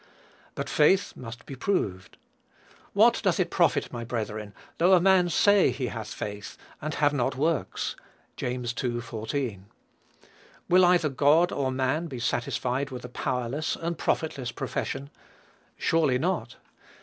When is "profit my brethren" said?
3.51-4.55